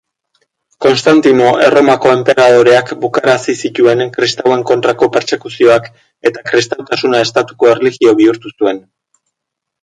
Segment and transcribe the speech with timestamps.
[0.83, 5.91] Konstantino Erromako enperadoreak bukarazi zituen kristauen kontrako pertsekuzioak
[6.31, 8.83] eta kristautasuna estatuko erlijio bihurtu zuen.